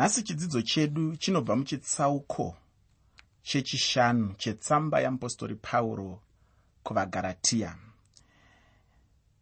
nhasi 0.00 0.22
chidzidzo 0.22 0.62
chedu 0.62 1.16
chinobva 1.16 1.56
muchitsauko 1.56 2.56
chechishanu 3.42 4.34
chetsamba 4.38 5.00
yeapostori 5.00 5.54
pauro 5.54 6.20
kuvagaratiya 6.82 7.76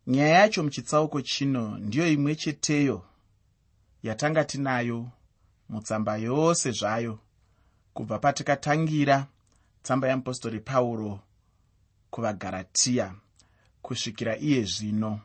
nyaya 0.06 0.38
yacho 0.38 0.62
muchitsauko 0.62 1.22
chino 1.22 1.78
ndiyo 1.78 2.12
imwe 2.12 2.34
cheteyo 2.34 3.04
yatanga 4.02 4.44
tinayo 4.44 5.08
mutsamba 5.68 6.16
yose 6.16 6.70
zvayo 6.70 7.18
kubva 7.94 8.18
patikatangira 8.18 9.26
tsamba 9.82 10.08
yeapostori 10.08 10.60
pauro 10.60 11.20
kuvagaratiya 12.10 13.14
kusvikira 13.82 14.38
iye 14.38 14.62
zvino. 14.62 15.20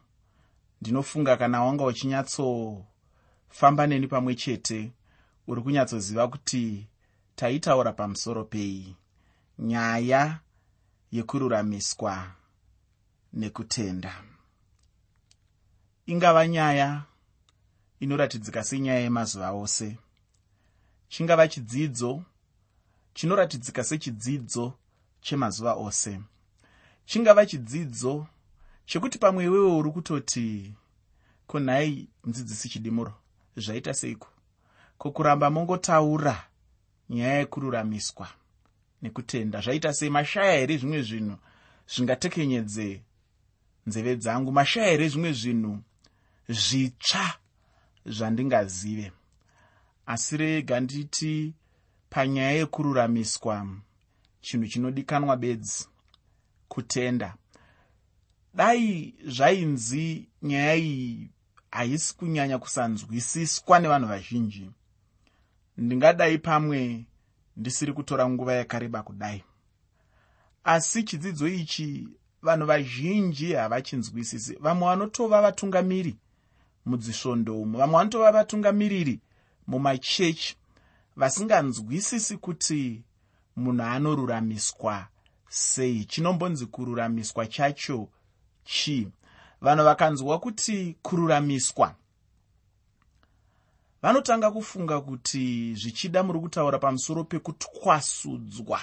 Ndinofunga 0.81 1.37
kana 1.37 1.63
wanga 1.63 1.85
uchinyatsofamba 1.85 3.87
neni 3.87 4.07
pamwe 4.07 4.35
chete 4.35 4.91
uri 5.47 5.61
kunyatsoziva 5.61 6.27
kuti 6.27 6.87
taitaura 7.35 7.93
pamusoro 7.93 8.43
pei. 8.43 8.95
Nyaya 9.59 10.39
yekururamiswa 11.11 12.31
nekutenda. 13.33 14.23
Ingava 16.05 16.47
nyaya 16.47 17.03
inoratidzika 17.99 18.63
senyaya 18.63 18.99
yemazuva 18.99 19.51
ose. 19.51 19.97
Chingava 21.09 21.47
chidzidzo 21.47 22.23
chinoratidzika 23.13 23.83
sechidzidzo 23.83 24.73
chemazuva 25.21 25.73
ose. 25.73 26.19
Chingava 27.05 27.45
chidzidzo 27.45 28.27
chekuti 28.85 29.17
pamwe 29.17 29.45
iwewe 29.45 29.71
uri 29.71 29.91
kutoti 29.91 30.73
kunhai 31.47 32.07
mudzidzisi 32.23 32.69
chidimuro 32.69 33.13
zvaita 33.57 33.93
seiko 33.93 34.32
kukuramba 34.97 35.49
mongotaura 35.49 36.35
nyaya 37.09 37.37
yekururamiswa 37.39 38.27
nekutenda. 39.01 39.61
Zvaita 39.61 39.93
sei 39.93 40.09
mashaya 40.09 40.59
here 40.59 40.77
zvimwe 40.77 41.01
zvinhu? 41.01 41.37
Zvingatekenyedze 41.87 43.01
nzeve 43.87 44.15
dzangu. 44.15 44.51
Mashaya 44.51 44.91
here 44.91 45.09
zvimwe 45.09 45.33
zvinhu? 45.33 45.79
Zvitsva 46.49 47.33
zvandingazive. 48.05 49.11
Asi 50.05 50.37
rega 50.37 50.79
nditi 50.79 51.53
panyaya 52.09 52.51
yekururamiswa 52.51 53.67
chinhu 54.41 54.67
chinodikanwa 54.67 55.37
bedzi 55.37 55.87
kutenda. 56.67 57.35
Dai 58.53 59.15
zvainzi 59.25 60.27
nyaya 60.41 60.75
iyi 60.75 61.29
haisi 61.71 62.15
kunyanya 62.15 62.57
kusanzwisiswa 62.59 63.79
nevanhu 63.79 64.07
vazhinji 64.07 64.71
ndingadai 65.77 66.37
pamwe 66.37 67.05
ndisiri 67.57 67.93
kutora 67.93 68.29
nguva 68.29 68.53
yakareba 68.53 69.03
kudai. 69.03 69.43
Asi 70.63 71.03
chidzidzo 71.03 71.47
ichi 71.47 72.07
vanhu 72.41 72.65
vazhinji 72.65 73.53
havachinzwisisi. 73.53 74.55
Vamwe 74.59 74.87
vanotova 74.87 75.41
vatungamiri 75.41 76.15
mudzisvondo 76.85 77.61
umo 77.61 77.77
vamwe 77.77 77.97
vanotova 77.97 78.31
vatungamiriri 78.31 79.19
mumachechi 79.67 80.55
vasinganzwisisi 81.15 82.37
kuti 82.37 83.03
munhu 83.55 83.83
anoruramiswa 83.83 85.07
sei. 85.49 86.05
Chinombonzi 86.05 86.65
kururamiswa 86.65 87.47
chacho 87.47 88.09
chii? 88.65 89.07
Vanhu 89.61 89.83
vakanzwa 89.83 90.39
kuti 90.39 90.97
kururamiswa 91.01 91.95
vanotanga 94.03 94.51
kufunga 94.51 95.01
kuti 95.01 95.75
zvichida 95.75 96.23
muri 96.23 96.39
kutaura 96.39 96.79
pamusoro 96.79 97.23
pekutwasudzwa 97.23 98.79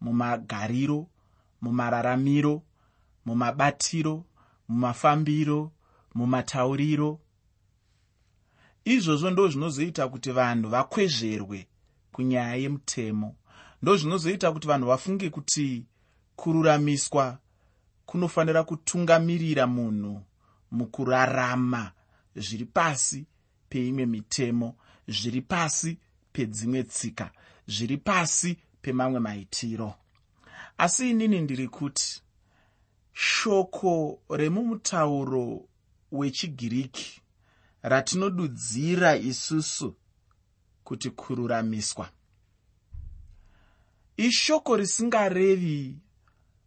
mumagariro 0.00 1.06
mumararamiro 1.62 2.62
mumabatiro 3.26 4.24
mumafambiro 4.68 5.72
mumatauriro. 6.14 7.20
Izvozvo 8.84 9.30
ndo 9.30 9.48
zvinozoita 9.48 10.08
kuti 10.08 10.30
vanhu 10.30 10.68
vakwezverwe 10.68 11.66
kunyaya 12.12 12.54
yemutemo. 12.56 13.36
Ndo 13.82 13.96
zvinozoita 13.96 14.52
kuti 14.52 14.68
vanhu 14.68 14.86
vafunge 14.86 15.30
kuti 15.30 15.86
kururamiswa 16.36 17.38
kunofanira 18.06 18.64
kutungamirira 18.64 19.66
munhu 19.66 20.22
mukurarama 20.70 21.92
zviri 22.36 22.64
pasi 22.64 23.26
peimwe 23.68 24.06
mitemo 24.06 24.76
zviri 25.08 25.40
pasi 25.42 25.98
pedzimwe 26.32 26.82
tsika 26.82 27.30
zviri 27.68 27.96
pasi 27.96 28.58
pemamwe 28.82 29.20
maitiro. 29.20 29.94
Asi 30.78 31.10
inini 31.10 31.40
ndiri 31.40 31.68
kuti 31.68 32.22
shoko 33.12 34.20
remumutauro 34.30 35.68
wechigiriki 36.12 37.20
ratinodudzira 37.82 39.16
isusu 39.16 39.94
kuti 40.84 41.10
kururamiswa. 41.10 42.08
Ishoko 44.16 44.76
risingarevi 44.76 45.96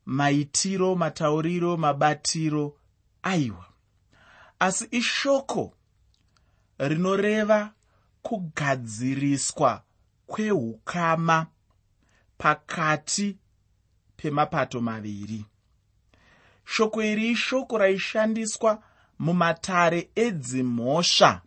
maitiro 0.06 0.96
matauriro 0.96 1.78
mabatiro 1.78 2.78
aiwa 3.24 3.66
asi 4.60 4.88
ishoko 4.92 5.74
rinoreva 6.88 7.74
kugadziriswa 8.22 9.84
kweukama 10.28 11.48
pakati 12.38 13.38
pemapato 14.18 14.82
maviri. 14.82 15.46
Shoko 16.66 17.04
iri 17.04 17.30
ishoko 17.32 17.78
raishandiswa 17.78 18.84
mumatare 19.20 20.10
edzimhosva 20.16 21.42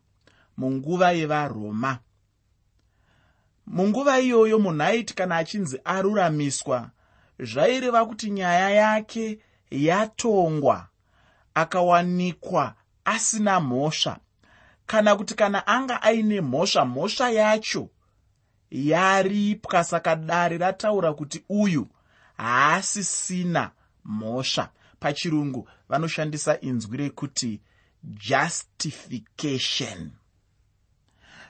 munguva 0.56 1.12
yevaroma. 1.12 1.99
Munguva 3.67 4.21
iyoyo 4.21 4.59
munhu 4.59 4.83
aiti 4.83 5.15
kana 5.15 5.37
achinzi 5.37 5.81
aruramiswa 5.84 6.91
zvaireva 7.39 8.06
kuti 8.06 8.31
nyaya 8.31 8.71
yake 8.71 9.39
yatongwa 9.71 10.89
akawanikwa 11.55 12.75
asina 13.05 13.61
mhosva 13.61 14.19
kana 14.87 15.17
kuti 15.17 15.34
kana 15.34 15.67
anga 15.67 16.03
aine 16.03 16.41
mhosva 16.41 16.84
mhosva 16.84 17.31
yacho 17.31 17.89
yaripwa. 18.71 19.84
Saka 19.84 20.17
dare 20.17 20.59
rataura 20.59 21.12
kuti 21.15 21.45
uyu 21.49 21.89
haasisina 22.37 23.71
mhosva. 24.05 24.71
Pachirungu 25.00 25.69
vanoshandisa 25.89 26.61
inzwi 26.61 26.97
rekuti 26.97 27.61
justification. 28.03 30.11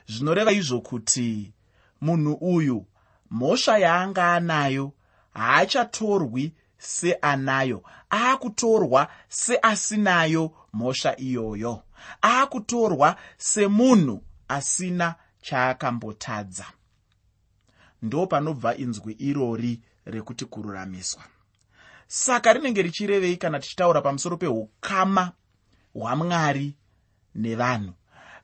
Zvinoreva 0.07 0.51
izvo 0.51 0.81
kuti 0.81 1.53
munhu 2.01 2.33
uyu 2.33 2.85
mhosva 3.31 3.77
yaanga 3.77 4.33
anayo 4.33 4.93
haachatorwi 5.33 6.53
seanayo 6.77 7.83
aakutorwa 8.11 9.07
seasinayo 9.29 10.51
mhosva 10.73 11.17
iyoyo 11.17 11.83
aakutorwa 12.23 13.15
semunhu 13.37 14.23
asina 14.47 15.15
chaakambotadza. 15.41 16.65
Ndo 18.01 18.27
panobva 18.27 18.75
inzwi 18.77 19.13
irori 19.13 19.81
rekuti 20.05 20.45
kururamiswa. 20.45 21.23
Saka 22.07 22.53
rinenge 22.53 22.81
richirevei 22.81 23.37
kana 23.37 23.59
tichitaura 23.59 24.01
pamusoro 24.01 24.37
peukama 24.37 25.31
hwamwari 25.93 26.75
nevanhu. 27.35 27.93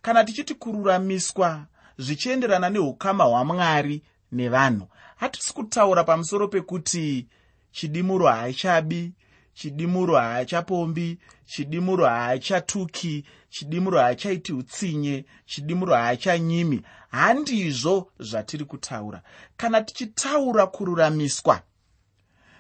Kana 0.02 0.24
tichiti 0.24 0.56
kururamiswa 0.56 1.66
zvichienderana 1.98 2.70
neukama 2.70 3.24
hwamwari 3.24 4.04
nevanhu 4.32 4.88
hatisi 5.16 5.54
kutaura 5.54 6.04
pamusoro 6.04 6.48
pekuti 6.48 7.28
chidimuro 7.72 8.28
haachabi 8.28 9.14
chidimuro 9.54 10.16
haachapombi 10.16 11.20
chidimuro 11.46 12.06
haachatuki 12.06 13.26
chidimuro 13.52 14.00
haachaiti 14.00 14.54
utsinye 14.54 15.26
chidimuro 15.46 15.94
haachanyimi. 15.96 16.82
Handizvo 17.12 18.12
zvatiri 18.20 18.66
kutaura. 18.66 19.22
Kana 19.58 19.82
tichitaura 19.82 20.68
kururamiswa 20.68 21.62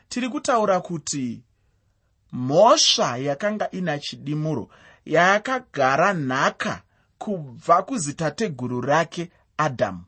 tiri 0.09 0.29
kutaura 0.29 0.79
kuti 0.79 1.43
mhosva 2.31 3.17
yakanga 3.17 3.71
ina 3.71 3.99
chidimuro 3.99 4.69
yaakagara 5.05 6.13
nhaka 6.13 6.81
kubva 7.17 7.83
kuzitateguru 7.83 8.81
rake 8.81 9.31
adhamu 9.57 10.03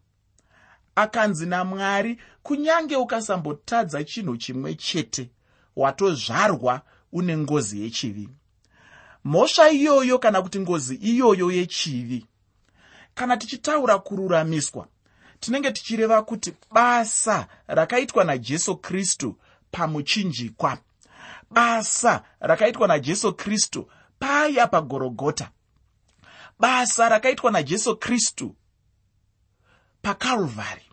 akanzi 0.96 1.46
namwari 1.46 2.22
kunyange 2.44 2.96
ukasambotadza 2.96 4.04
chinhu 4.04 4.38
chimwe 4.38 4.76
chete 4.76 5.30
watozvarwa 5.76 6.82
une 7.12 7.38
ngozi 7.38 7.82
yechivi 7.82 8.30
mhosva 9.24 9.70
iyoyo 9.70 10.20
kana 10.20 10.42
kuti 10.42 10.60
ngozi 10.60 10.96
iyoyo 10.96 11.52
yechivi. 11.52 12.26
Kana 13.14 13.38
tichitaura 13.38 14.00
kururamiswa 14.00 14.88
tinenge 15.40 15.72
tichireva 15.72 16.22
kuti 16.22 16.54
basa 16.72 17.48
rakaitwa 17.68 18.24
najesu 18.24 18.78
kristu 18.78 19.36
pamuchinjikwa 19.72 20.78
basa 21.52 22.24
rakaitwa 22.40 22.88
najesu 22.88 23.34
kristu 23.34 23.90
paya 24.20 24.68
pagorogota 24.68 25.50
basa 26.60 27.10
rakaitwa 27.10 27.52
najesu 27.52 27.98
kristu 27.98 28.56
pakaruvhari 30.02 30.86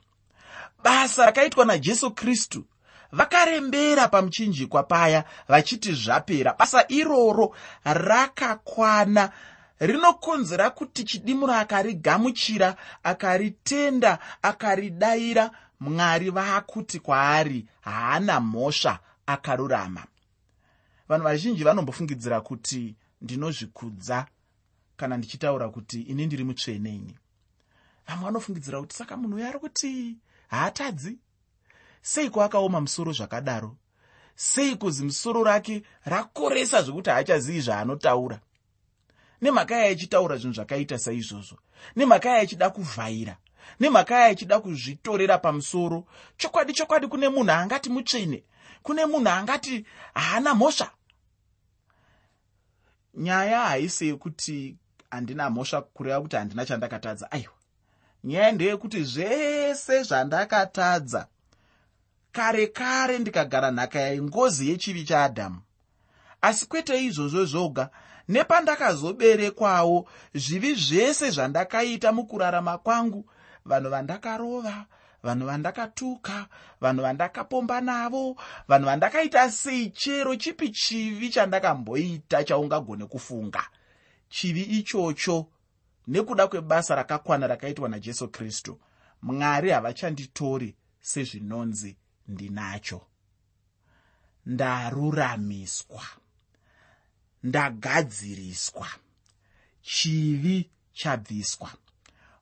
basa 0.85 1.27
rakaitwa 1.27 1.65
najesu 1.65 2.11
kristu 2.11 2.65
vakarembera 3.13 4.09
pamuchinjikwa 4.09 4.83
paya 4.83 5.25
vachiti 5.49 5.93
zvapera. 5.93 6.55
Basa 6.59 6.85
iroro 6.89 7.55
rakakwana 7.85 9.33
rinokonzera 9.81 10.71
kuti 10.71 11.05
chidimuro 11.05 11.55
akarigamuchira 11.55 12.77
akaritenda 13.03 14.19
akaridayira. 14.43 15.51
Mwari 15.81 16.31
vaakuti 16.31 17.01
kwaari 17.01 17.67
haana 17.81 18.41
mhosva 18.41 18.99
akarurama. 19.27 20.05
Vanhu 21.09 21.25
vazhinji 21.25 21.65
vanombofungidzira 21.65 22.41
kuti 22.41 22.95
ndinozvikudza 23.23 24.27
kana 24.97 25.17
ndichitaura 25.17 25.69
kuti 25.69 26.01
ini 26.03 26.27
ndiri 26.27 26.45
mutsvene 26.45 26.95
ini. 26.95 27.19
Vamwe 28.09 28.25
vanofungidzira 28.25 28.81
kuti 28.81 28.97
saka 28.97 29.17
munhu 29.17 29.37
uyo 29.37 29.49
ari 29.49 29.59
kuti 29.59 30.17
haatadzi 30.49 31.19
seiko 32.03 32.43
akaoma 32.43 32.81
musoro 32.81 33.13
zvakadaro? 33.13 33.77
Seiko 34.35 34.91
zimusoro 34.91 35.45
rake 35.45 35.83
rakoresa 36.05 36.83
zvokuti 36.83 37.11
haachazivi 37.11 37.61
zvaanotaura? 37.61 38.41
Nemhaka 39.41 39.77
yai 39.77 39.93
achitaura 39.93 40.37
zvinhu 40.37 40.55
zvakaita 40.55 40.99
saizvozvo. 40.99 41.59
Nemhaka 41.97 42.29
yai 42.29 42.43
achida 42.43 42.71
kuvhaira. 42.71 43.37
Nemhaka 43.81 44.15
yai 44.15 44.33
achida 44.33 44.61
kuzvitorera 44.61 45.39
pamusoro. 45.39 46.05
Chokwadi 46.37 46.73
chokwadi 46.73 47.07
kune 47.07 47.29
munhu 47.29 47.53
angati 47.53 47.91
mutsvene. 47.91 48.45
Kune 48.83 49.07
munhu 49.07 49.29
angati 49.29 49.87
haana 50.15 50.55
mhosva. 50.55 50.91
Nyaya 53.15 53.61
haisi 53.61 54.07
yekuti 54.09 54.77
handina 55.11 55.51
mhosva 55.51 55.83
kureva 55.83 56.21
kuti 56.21 56.37
handina 56.37 56.67
chandakatadza. 56.67 57.31
Aiwa 57.31 57.55
nyaya 58.25 58.53
ndeyekuti 58.53 59.05
zvese 59.05 60.03
zvandakatadza 60.03 61.27
kare 62.33 62.67
kare 62.67 63.19
ndikagara 63.19 63.71
nhaka 63.71 64.01
yaingozi 64.01 64.69
yechivi 64.69 65.05
chaadhamu. 65.05 65.61
Asi 66.41 66.67
kwete 66.67 67.05
izvozvo 67.05 67.45
zvoga 67.45 67.91
nepandakazoberekwawo 68.29 70.09
zvivi 70.35 70.75
zvese 70.75 71.31
zvandakaita 71.31 72.13
mukurarama 72.13 72.79
kwangu 72.79 73.25
vanhu 73.65 73.91
vandakarova 73.91 74.87
vanhu 75.23 75.47
vandakatuka 75.47 76.47
vanhu 76.81 77.03
vandakapomba 77.03 77.81
navo 77.81 78.37
vanhu 78.69 78.87
vandakaita 78.87 79.51
sei 79.51 79.91
chero 79.91 80.37
chipi 80.37 80.71
chivi 80.71 81.31
chandakamboita 81.31 82.45
chaungagone 82.45 83.07
kufunga. 83.07 83.63
Chivi 84.29 84.63
ichocho 84.63 85.47
nekuda 86.09 86.47
kwebasa 86.47 86.95
rakakwana 86.95 87.47
rakaitwa 87.47 87.89
najesu 87.89 88.29
kristu 88.29 88.81
mwari 89.23 89.71
havachanditori 89.71 90.77
sezvinonzi 91.01 91.97
ndinacho. 92.31 93.01
Ndaruramiswa. 94.47 96.03
Ndagadziriswa. 97.43 98.89
Chivi 99.83 100.71
chabviswa. 100.93 101.71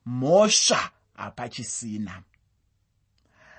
Mhosva 0.05 0.91
hapachisina 1.13 2.23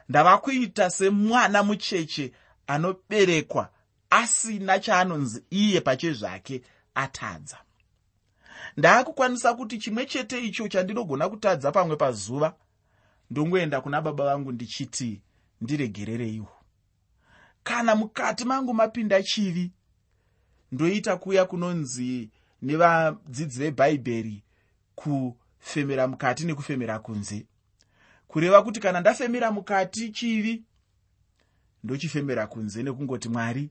ndava 0.09 0.39
kuita 0.39 0.91
semwana 0.91 1.63
mucheche 1.63 2.33
anoberekwa 2.67 3.71
asina 4.11 4.79
chaanonzi 4.79 5.45
iye 5.51 5.81
pachezvake 5.81 6.63
atadza. 6.95 7.59
Ndaakukwanisa 8.77 9.55
kuti 9.55 9.79
chimwe 9.79 10.07
chete 10.07 10.39
icho 10.47 10.69
chandinogona 10.69 11.29
kutadza 11.29 11.73
pamwe 11.73 11.97
pazuva 11.97 12.55
ndongoenda 13.31 13.81
kuna 13.81 14.01
baba 14.01 14.25
vangu 14.25 14.53
ndichiti 14.53 15.21
ndiregerereiwo. 15.61 16.49
Kana 17.63 17.95
mukati 17.95 18.45
mangu 18.45 18.75
mapinda 18.75 19.23
chivi 19.23 19.73
ndoita 20.73 21.17
kuya 21.17 21.45
kunonzi 21.45 22.31
nevadzidzi 22.63 23.59
vebhaibheri 23.59 24.43
kufemera 24.95 26.07
mukati 26.09 26.45
nekufemera 26.47 26.99
kunze. 26.99 27.47
Kureva 28.29 28.63
kuti 28.63 28.81
kana 28.81 29.01
ndafemera 29.01 29.51
mukati 29.53 30.11
chivi 30.13 30.65
ndochifemera 31.85 32.47
kunze 32.47 32.83
nekungoti 32.83 33.29
mwari 33.29 33.71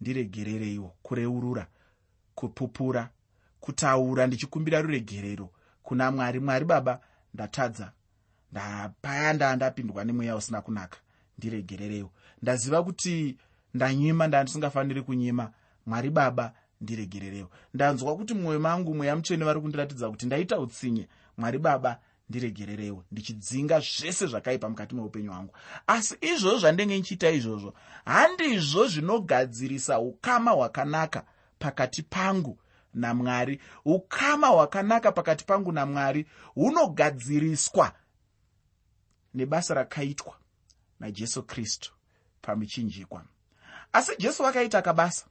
ndiregerereiwo 0.00 0.94
kureurura 1.02 1.66
kupupura 2.34 3.10
kutaura 3.60 4.26
ndichikumbira 4.26 4.82
ruregerero 4.82 5.50
kuna 5.82 6.10
mwari. 6.10 6.40
Mwari 6.40 6.64
baba 6.64 7.00
ndatadza 7.34 7.92
ndapaya 8.52 9.32
ndaa 9.32 9.56
ndapindwa 9.56 10.04
nemweya 10.04 10.36
usina 10.36 10.60
kunaka 10.62 10.98
ndiregerereiwo 11.38 12.10
ndaziva 12.42 12.82
kuti 12.82 13.36
ndanyima 13.74 14.26
ndandisingafaniri 14.26 15.02
kunyima. 15.02 15.50
Mwari 15.86 16.10
baba 16.10 16.52
ndiregerereiwo 16.80 17.50
ndanzwa 17.74 18.16
kuti 18.16 18.34
mumwoyo 18.34 18.60
mangu 18.60 18.94
mweya 18.94 19.16
mutsvene 19.16 19.44
vari 19.44 19.60
kundiratidza 19.60 20.10
kuti 20.10 20.26
ndaita 20.26 20.58
utsinye. 20.60 21.08
Mwari 21.38 21.58
baba 21.58 22.00
ndiregerereiwo 22.28 23.04
ndichidzinga 23.12 23.80
zvese 23.80 24.26
zvakaipa 24.26 24.68
mukati 24.68 24.94
meupenyu 24.94 25.30
hwangu. 25.32 25.54
Asi 25.86 26.14
izvozvo 26.20 26.58
zvandenge 26.58 26.96
nichiita 26.96 27.30
izvozvo 27.30 27.74
handizvo 28.04 28.86
zvinogadzirisa 28.86 29.98
ukama 30.00 30.50
hwakanaka 30.50 31.24
pakati 31.58 32.02
pangu 32.02 32.58
namwari. 32.94 33.60
Ukama 33.84 34.46
hwakanaka 34.46 35.12
pakati 35.12 35.44
pangu 35.44 35.72
namwari 35.72 36.26
hunogadziriswa 36.54 37.92
nebasa 39.34 39.74
rakaitwa 39.74 40.34
najesu 41.04 41.42
kristu 41.42 41.92
pamuchinjikwa. 42.42 43.24
Asi 43.92 44.12
jesu 44.18 44.42
vakaita 44.42 44.82
kabasa 44.82 45.26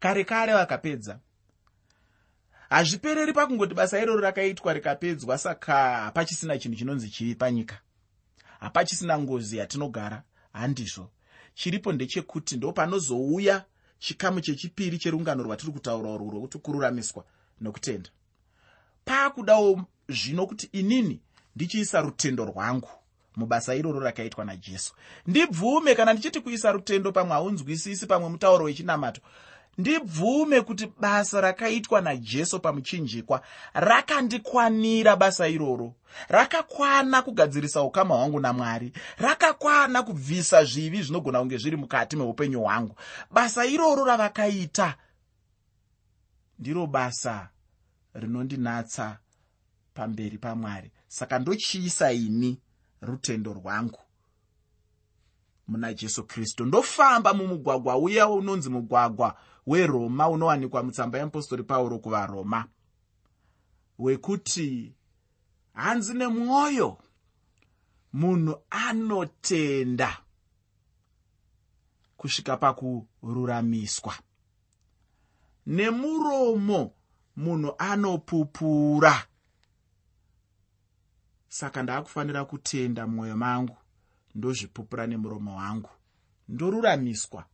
kare 0.00 0.24
kare 0.24 0.52
vakapedza. 0.52 1.18
Hazvipereri 2.70 3.32
pakungoti 3.32 3.74
basa 3.74 3.98
iroro 4.02 4.20
rakaitwa 4.20 4.72
rikapedzwa 4.72 5.38
saka 5.38 5.74
hapachisina 5.96 6.58
chinhu 6.58 6.76
chinonzi 6.76 7.10
chivi 7.10 7.34
panyika. 7.34 7.80
Hapachisina 8.60 9.18
ngozi 9.18 9.56
yatinogara 9.56 10.22
handizvo. 10.52 11.10
Chiripo 11.54 11.92
ndechekuti 11.92 12.56
ndo 12.56 12.72
panozouya 12.72 13.64
chikamu 13.98 14.40
chechipiri 14.40 14.98
cherungano 14.98 15.42
rwatiri 15.42 15.72
kutaura 15.72 16.10
urwu 16.10 16.30
rwokuti 16.30 16.58
kururamiswa 16.58 17.24
nokutenda. 17.60 18.10
Paakudawo 19.04 19.84
zvino 20.08 20.46
kuti 20.46 20.68
inini 20.72 21.20
ndichiisa 21.56 22.00
rutendo 22.00 22.44
rwangu 22.44 22.99
mubasa 23.36 23.74
iroro 23.74 24.00
rakaitwa 24.00 24.44
najesu. 24.44 24.94
Ndibvume 25.26 25.94
kana 25.94 26.12
ndichiti 26.12 26.40
kuisa 26.40 26.72
rutendo 26.72 27.12
pamwe 27.12 27.32
haunzwisisi 27.32 28.06
pamwe 28.06 28.28
mutauro 28.28 28.64
wechinamato 28.64 29.20
ndibvume 29.78 30.60
kuti 30.60 30.92
basa 31.00 31.40
rakaitwa 31.40 32.00
najesu 32.00 32.60
pamuchinjikwa 32.60 33.42
rakandikwanira 33.74 35.16
basa 35.16 35.48
iroro. 35.48 35.94
Rakakwana 36.28 37.22
kugadzirisa 37.22 37.82
ukama 37.82 38.14
hwangu 38.14 38.40
namwari. 38.40 38.92
Rakakwana 39.18 40.02
kubvisa 40.02 40.64
zvivi 40.64 41.02
zvinogona 41.02 41.38
kunge 41.38 41.56
zviri 41.56 41.76
mukati 41.76 42.16
meupenyu 42.16 42.60
hwangu. 42.60 42.94
Basa 43.30 43.66
iroro 43.66 44.04
ravakaita 44.04 44.94
ndiro 46.58 46.86
basa 46.86 47.48
rinondinatsa 48.14 49.18
pamberi 49.94 50.38
pamwari. 50.38 50.90
Saka 51.08 51.38
ndochiisa 51.38 52.12
ini 52.12 52.58
rutendo 53.00 53.52
rwangu 53.52 53.98
muna 55.68 55.94
jesu 55.94 56.24
kristu. 56.26 56.64
Ndofamba 56.64 57.34
mumugwagwa 57.34 57.96
uya 57.98 58.28
unonzi 58.28 58.70
mugwagwa 58.70 59.36
weroma 59.66 60.28
unowanikwa 60.28 60.82
mutsamba 60.82 61.18
yeapostori 61.18 61.62
pauro 61.62 61.98
kuvaroma 61.98 62.66
wekuti 63.98 64.94
hanzi 65.72 66.14
nemwoyo 66.14 66.98
munhu 68.12 68.56
anotenda 68.70 70.18
kusvika 72.16 72.56
pakururamiswa. 72.56 74.14
Nemuromo 75.66 76.92
munhu 77.36 77.74
anopupura 77.78 79.26
saka 81.50 81.82
ndaakufanira 81.82 82.44
kutenda 82.44 83.06
mwoyo 83.06 83.36
mangu 83.36 83.76
ndozvipupura 84.34 85.06
nemuromo 85.06 85.56
wangu. 85.56 85.90
Ndoruramiswa 86.48 87.44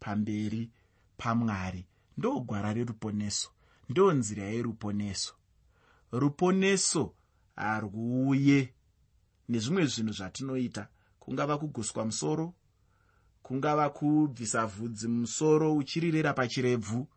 pamberi 0.00 0.70
pamwari 1.16 1.86
ndogwara 2.16 2.72
reruponeso 2.72 3.48
ndo 3.88 4.12
nzira 4.12 4.42
yeruponeso. 4.44 5.34
Ruponeso 6.12 7.14
rwuye 7.80 8.74
nezvimwe 9.48 9.86
zvinhu 9.86 10.12
zvatinoita. 10.12 10.88
Kungava 11.20 11.58
kuguswa 11.58 12.04
musoro 12.04 12.54
kungava 13.42 13.90
kubvisa 13.90 14.66
vhudzi 14.66 15.08
mumusoro 15.08 15.76
uchirirera 15.76 16.32
pachirebvu 16.32 17.08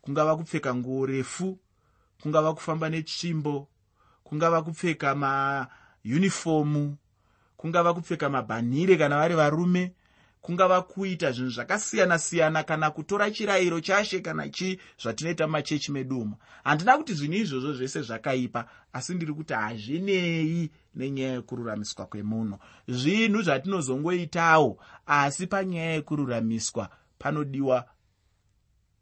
kungava 0.00 0.36
kupfeka 0.36 0.74
nguo 0.74 1.06
refu 1.06 1.58
kungava 2.22 2.54
kufamba 2.54 2.88
netsvimbo 2.90 3.68
kungava 4.28 4.62
kupfeka 4.62 5.14
mayunifomu 5.14 6.96
kungava 7.56 7.94
kupfeka 7.94 8.28
mabhanhire 8.28 8.96
kana 8.96 9.16
vari 9.16 9.34
varume 9.34 9.92
kungava 10.40 10.82
kuita 10.82 11.32
zvinhu 11.32 11.50
zvakasiyana-siyana 11.50 12.62
kana 12.62 12.90
kutora 12.90 13.30
chirayiro 13.30 13.80
chashe 13.80 14.20
kana 14.20 14.48
chii 14.48 14.78
zvatinoita 15.02 15.46
mumachechi 15.46 15.92
medu 15.92 16.20
umo 16.20 16.38
handina 16.64 16.98
kuti 16.98 17.14
zvinhu 17.14 17.36
izvozvo 17.36 17.72
zvese 17.72 18.02
zvakaipa 18.02 18.68
asi 18.92 19.14
ndiri 19.14 19.34
kuti 19.34 19.52
hazvinei 19.52 20.70
nenyaya 20.94 21.32
yekururamiswa 21.32 22.06
kwemunhu 22.06 22.58
zvinhu 22.88 23.42
zvatinozongoitawo 23.42 24.78
asi 25.06 25.46
panyaya 25.46 25.92
yekururamiswa 25.92 26.88
panodiwa 27.18 27.84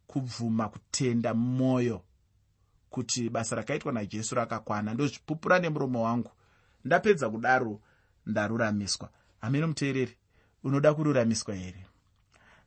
kubvuma 0.06 0.68
kutenda 0.68 1.34
mumwoyo 1.34 2.05
kuti 2.96 3.30
basa 3.30 3.56
rakaitwa 3.56 3.92
najesu 3.92 4.34
rakakwana 4.34 4.94
ndozvipupura 4.94 5.58
nemuromo 5.58 6.02
wangu. 6.02 6.30
Ndapedza 6.84 7.30
kudaro 7.30 7.80
ndaruramiswa. 8.26 9.08
Hamene 9.40 9.66
muteereri 9.66 10.16
unoda 10.64 10.94
kururamiswa 10.94 11.54
here? 11.54 11.86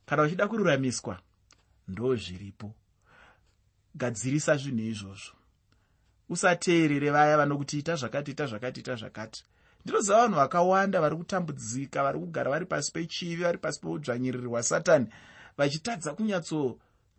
Kana 0.06 0.22
uchida 0.22 0.48
kururamiswa 0.48 1.18
ndo 1.88 2.16
zviripo 2.16 2.74
gadzirisa 3.94 4.56
zvinhu 4.56 4.82
izvozvo. 4.82 5.34
Usateerere 6.28 7.10
vaya 7.10 7.36
vanokuti 7.36 7.78
ita 7.78 7.96
zvakati 7.96 8.30
ita 8.30 8.46
zvakati 8.46 8.80
ita 8.80 8.96
zvakati. 8.96 9.44
Ndinoziva 9.84 10.20
vanhu 10.20 10.36
vakawanda 10.36 11.00
vari 11.00 11.16
kutambudzika 11.16 12.02
vari 12.02 12.18
kugara 12.18 12.50
vari 12.50 12.66
pasi 12.66 12.92
pechivi 12.92 13.42
vari 13.42 13.58
pasi 13.58 13.80
peudzvanyiriri 13.80 14.46
hwasatani 14.46 15.06
vachitadza 15.56 16.14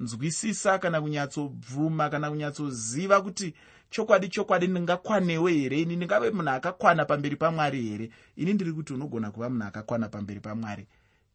kunyatsonzwisisa 0.01 0.79
kana 0.79 1.01
kunyatsobvuma 1.01 2.10
kana 2.10 2.29
kunyatsoziva 2.29 3.22
kuti 3.22 3.53
chokwadi 3.89 4.29
chokwadi 4.29 4.67
ndingakwanewo 4.67 5.48
here? 5.48 5.81
Ini 5.81 5.96
ndingave 5.96 6.31
munhu 6.31 6.50
akakwana 6.50 7.05
pamberi 7.05 7.36
pamwari 7.36 7.81
here? 7.81 8.12
Ini 8.36 8.53
ndiri 8.53 8.74
kuti 8.74 8.93
unogona 8.93 9.31
kuva 9.31 9.50
munhu 9.50 9.67
akakwana 9.67 10.10
pamberi 10.10 10.39
pamwari. 10.39 10.88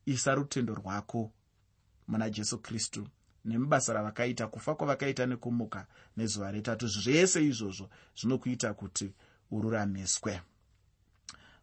Isa 0.07 0.35
rutendo 0.35 0.75
rwako 0.75 1.33
muna 2.09 2.31
jesu 2.31 2.59
kristu 2.59 3.09
nemubasa 3.45 3.93
ravakaita 3.93 4.47
kufa 4.47 4.75
kwavakaita 4.75 5.27
nekumuka 5.27 5.87
nezuva 6.17 6.51
retatu 6.51 6.89
zvese 6.89 7.45
izvozvo 7.45 7.89
zvinokuita 8.17 8.75
kuti 8.75 9.13
ururamiswe. 9.51 10.41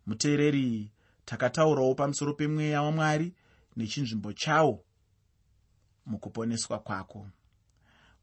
Muteereri 0.05 0.91
takataurawo 1.25 1.95
pamusoro 1.95 2.33
pemweya 2.33 2.81
wamwari 2.81 3.33
nechinzvimbo 3.75 4.33
chawo 4.33 4.82
mukuponeswa 6.05 6.79
kwako. 6.79 7.27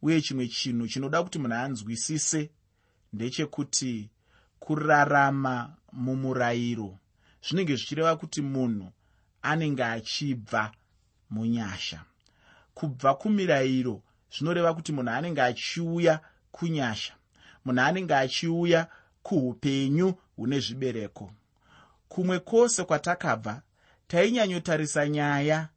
Uye 0.02 0.20
chimwe 0.22 0.48
chinhu 0.48 0.88
chinoda 0.88 1.22
kuti 1.22 1.38
munhu 1.38 1.54
anzwisise 1.56 2.50
ndechekuti 3.12 4.10
kurarama 4.60 5.76
mumurayiro 5.92 6.98
zvinenge 7.44 7.76
zvichireva 7.76 8.16
kuti 8.16 8.42
munhu 8.42 8.92
anenge 9.42 9.84
achibva 9.84 10.72
munyasha. 11.30 12.04
Kubva 12.74 13.14
kumirayiro 13.14 14.02
zvinoreva 14.32 14.74
kuti 14.74 14.92
munhu 14.92 15.10
anenge 15.10 15.42
achiuya 15.42 16.20
kunyasha 16.52 17.14
munhu 17.64 17.80
anenge 17.80 18.14
achiuya 18.14 18.88
kuupenyu 19.22 20.14
hune 20.36 20.60
zvibereko. 20.60 21.30
Kumwe 22.08 22.38
kwose 22.38 22.84
kwatakabva 22.84 23.62
tainyatsotarisa 24.08 25.08
nyaya 25.08 25.68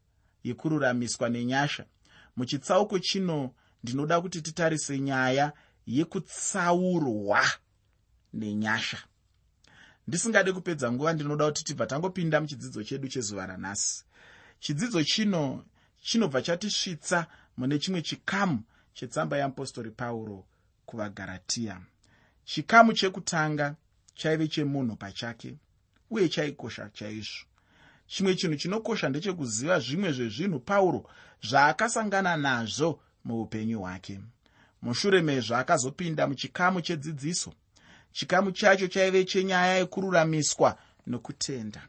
yekururamiswa 0.44 1.30
nenyasha. 1.30 1.86
Muchitsauko 2.36 3.00
chino 3.00 3.54
ndinoda 3.84 4.22
kuti 4.22 4.42
titarise 4.42 5.00
nyaya 5.00 5.54
yekutsaurwa 5.88 7.46
nenyasha. 8.34 8.98
Ndisingade 10.08 10.52
kupedza 10.52 10.92
nguva 10.92 11.14
ndinoda 11.14 11.46
kuti 11.46 11.64
tibva 11.64 11.86
tangopinda 11.86 12.42
muchidzidzo 12.42 12.84
chedu 12.84 13.08
chezuva 13.08 13.46
ranhasi. 13.46 14.04
Chidzidzo 14.60 15.04
chino 15.04 15.66
chinobva 16.02 16.42
chatisvitsa 16.42 17.28
mune 17.58 17.80
chimwe 17.80 18.02
chikamu 18.02 18.64
chetsamba 18.94 19.38
yeapostori 19.38 19.92
pauro 19.92 20.46
kuvagaratiya 20.86 21.82
chikamu 22.46 22.94
chekutanga 22.94 23.76
chaive 24.16 24.48
chemunhu 24.48 24.96
pachake 24.96 25.58
uye 26.10 26.30
chaikosha 26.30 26.90
chaizvo 26.90 27.46
chimwe 28.08 28.36
chinhu 28.36 28.56
chinokosha 28.56 29.10
ndechekuziva 29.10 29.80
zvimwe 29.80 30.12
zvezvinhu 30.12 30.60
pauro 30.60 31.10
zvaakasangana 31.42 32.38
nazvo 32.38 33.00
muupenyu 33.26 33.80
hwake. 33.80 34.20
Mushure 34.82 35.22
mezvo 35.22 35.56
akazopinda 35.56 36.28
muchikamu 36.28 36.82
chedzidziso. 36.82 37.54
Chikamu 38.12 38.52
chacho 38.52 38.88
chaive 38.88 39.26
chenyaya 39.26 39.78
yekururamiswa 39.78 40.78
nokutenda. 41.08 41.82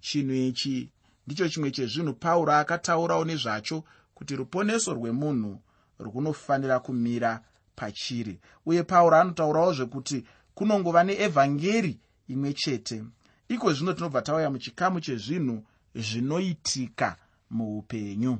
Chinhu 0.00 0.34
ichi 0.34 0.90
ndicho 1.26 1.48
chimwe 1.48 1.70
chezvinhu 1.70 2.14
pauro 2.14 2.52
akataurawo 2.52 3.24
nezvacho 3.24 3.84
kuti 4.14 4.36
ruponeso 4.36 4.94
rwemunhu 4.94 5.60
runofanira 5.98 6.80
kumira 6.80 7.40
pachiri. 7.76 8.40
Uye 8.66 8.82
pauro 8.82 9.16
anotaurawo 9.16 9.72
zvekuti 9.72 10.24
kunongova 10.54 11.04
neevhangeri 11.04 11.98
imwe 12.28 12.52
chete 12.52 13.04
iko 13.50 13.72
zvino 13.72 13.92
tinobva 13.92 14.22
tauya 14.22 14.50
muchikamu 14.50 15.00
chezvinhu 15.00 15.64
zvinoitika 15.94 17.16
muupenyu. 17.50 18.38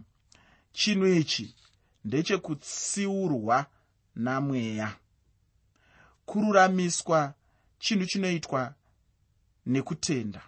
Chinhu 0.73 1.07
ichi 1.07 1.55
ndechekutsiurwa 2.05 3.67
namweya. 4.17 4.97
Kururamiswa 6.27 7.35
chinhu 7.79 8.07
chinoitwa 8.07 8.75
nekutenda. 9.67 10.43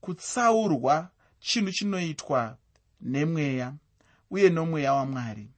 Kutsaurwa 0.00 1.10
chinhu 1.40 1.72
chinoitwa 1.72 2.56
nemweya 3.00 3.74
uye 4.30 4.50
nomweya 4.50 4.94
wamwari. 4.94 5.48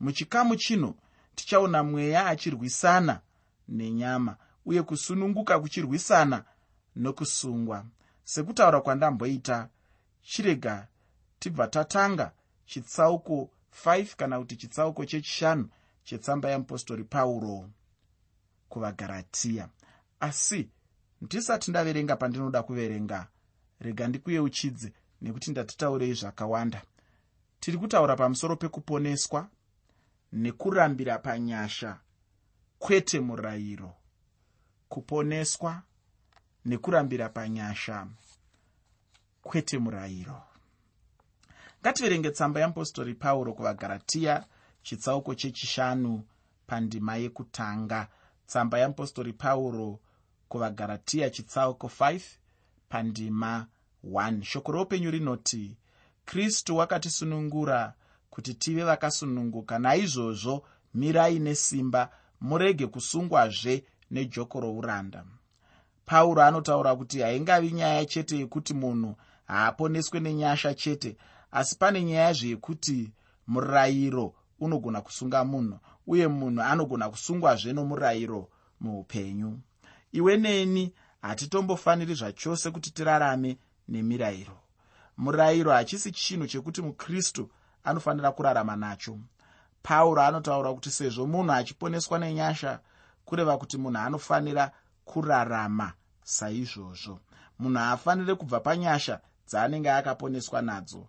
Muchikamu 0.00 0.56
chino 0.56 0.94
tichaona 1.34 1.82
mweya 1.82 2.26
achirwisana 2.26 3.20
nenyama 3.68 4.36
uye 4.64 4.82
kusununguka 4.82 5.60
kuchirwisana 5.60 6.44
nokusungwa. 6.96 7.86
Sekutaura 8.24 8.80
kwandamboita 8.80 9.68
chirega 10.22 10.86
tibva 11.38 11.66
tatanga 11.68 12.32
chitsauko 12.66 13.50
5 13.84 14.16
kana 14.16 14.38
kuti 14.38 14.56
chitsauko 14.56 15.04
chechishanu 15.04 15.68
chetsamba 16.04 16.48
yeapostori 16.48 17.04
pauro 17.04 17.70
kuvagaratiya 18.68 19.68
asi 20.20 20.68
ndisati 21.20 21.70
ndaverenga 21.70 22.16
pandinoda 22.16 22.62
kuverenga 22.62 23.28
rega 23.80 24.08
ndikuyeuchidze 24.08 24.92
nekuti 25.22 25.50
ndatitaurei 25.50 26.14
zvakawanda. 26.14 26.82
Tiri 27.60 27.78
kutaura 27.78 28.16
pamusoro 28.16 28.56
pekuponeswa 28.56 29.48
nekurambira 30.32 31.18
panyasha 31.18 32.00
kwete 32.78 33.20
murayiro. 33.20 33.92
Kuponeswa 34.88 35.82
nekurambira 36.64 37.28
panyasha. 37.28 38.06
Kwete 39.42 39.78
murayiro. 39.78 40.42
Ngativerenge 41.80 42.30
tsamba 42.30 42.60
yeapostori 42.60 43.14
pauro 43.14 43.52
kuvagaratiya 43.52 44.44
chitsauko 44.82 45.34
chechishanu 45.34 46.24
pandima 46.66 47.16
yekutanga. 47.16 48.08
Tsamba 48.46 48.78
yeapostori 48.78 49.32
pauro 49.32 50.00
kuvagaratiya 50.48 51.30
chitsauko 51.30 51.86
5 51.86 52.20
pandima 52.88 53.66
1 54.04 54.42
shoko 54.42 54.72
roupenyu 54.72 55.10
rinoti 55.10 55.76
kristu 56.24 56.76
wakatisunungura 56.76 57.94
kuti 58.30 58.54
tive 58.54 58.84
vakasununguka. 58.84 59.78
Naizvozvo 59.78 60.66
mirai 60.94 61.38
nesimba 61.38 62.10
murege 62.40 62.86
kusungwazve 62.86 63.84
nejoko 64.10 64.60
rouranda 64.60 65.24
pauro 66.12 66.42
anotaura 66.42 66.96
kuti 66.96 67.20
haingavi 67.20 67.72
nyaya 67.72 68.06
chete 68.06 68.38
yekuti 68.38 68.74
munhu 68.74 69.16
haaponeswe 69.44 70.20
nenyasha 70.20 70.74
chete 70.74 71.16
asi 71.52 71.76
pane 71.78 72.04
nyaya 72.04 72.32
zveyekuti 72.32 73.12
murayiro 73.46 74.34
unogona 74.60 75.00
kusunga 75.00 75.44
munhu 75.44 75.78
uye 76.06 76.28
munhu 76.28 76.62
anogona 76.62 77.10
kusungwazve 77.10 77.72
nomurayiro 77.72 78.48
muupenyu. 78.80 79.60
Iwe 80.12 80.36
neni 80.36 80.94
hatitombofaniri 81.22 82.14
zvachose 82.14 82.70
kuti 82.70 82.90
tirarame 82.90 83.58
nemirayiro. 83.88 84.58
Murayiro 85.16 85.72
hachisi 85.72 86.12
chinhu 86.12 86.46
chekuti 86.46 86.82
mukristu 86.82 87.50
anofanira 87.84 88.32
kurarama 88.32 88.76
nacho. 88.76 89.18
Pauro 89.82 90.22
anotaura 90.22 90.74
kuti 90.74 90.90
sezvo 90.90 91.26
munhu 91.26 91.52
achiponeswa 91.52 92.18
nenyasha 92.18 92.80
kureva 93.24 93.58
kuti 93.58 93.78
munhu 93.78 93.98
anofanira 93.98 94.70
kurarama 95.04 95.92
saizvozvo. 96.24 97.20
Munhu 97.58 97.78
haafaniri 97.78 98.34
kubva 98.36 98.60
panyasha 98.60 99.20
dzaanenge 99.48 99.90
akaponeswa 99.90 100.62
nadzo. 100.62 101.06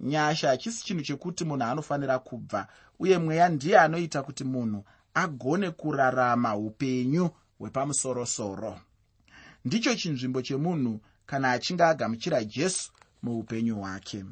Nyasha 0.00 0.48
hachisi 0.48 0.84
chinhu 0.84 1.02
chekuti 1.02 1.44
munhu 1.44 1.64
anofanira 1.64 2.18
kubva 2.18 2.68
uye 2.98 3.18
mweya 3.18 3.48
ndiye 3.48 3.78
anoita 3.80 4.22
kuti 4.22 4.44
munhu 4.44 4.84
agone 5.14 5.70
kurarama 5.70 6.56
upenyu 6.56 7.30
hwepamusorosoro. 7.58 8.80
Ndicho 9.64 9.94
chinzvimbo 9.94 10.42
chemunhu 10.42 11.00
kana 11.26 11.50
achinge 11.50 11.82
agamuchira 11.84 12.44
jesu 12.44 12.92
muupenyu 13.22 13.76
hwake. 13.76 14.24